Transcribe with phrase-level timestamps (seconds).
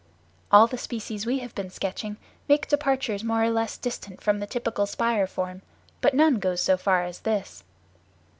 [0.51, 2.17] All the species we have been sketching
[2.49, 5.61] make departures more or less distant from the typical spire form,
[6.01, 7.63] but none goes so far as this.